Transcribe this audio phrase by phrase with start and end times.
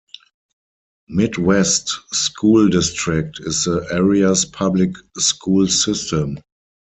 [1.11, 6.39] Midd-West School District is the area's public school system.